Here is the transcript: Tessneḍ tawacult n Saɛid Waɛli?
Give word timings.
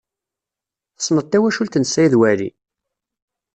Tessneḍ 0.97 1.25
tawacult 1.27 1.75
n 1.79 1.85
Saɛid 1.87 2.13
Waɛli? 2.19 2.49